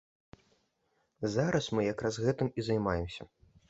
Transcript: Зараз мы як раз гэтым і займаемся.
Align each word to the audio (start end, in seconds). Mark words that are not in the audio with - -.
Зараз 1.35 1.71
мы 1.77 1.81
як 1.93 1.99
раз 2.09 2.15
гэтым 2.27 2.47
і 2.57 2.61
займаемся. 2.73 3.23